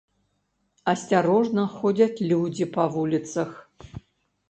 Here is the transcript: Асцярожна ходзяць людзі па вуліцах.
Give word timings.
Асцярожна 0.93 1.67
ходзяць 1.75 2.25
людзі 2.33 2.71
па 2.75 2.91
вуліцах. 2.97 3.51